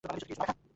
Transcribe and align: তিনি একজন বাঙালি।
তিনি 0.03 0.13
একজন 0.15 0.35
বাঙালি। 0.39 0.61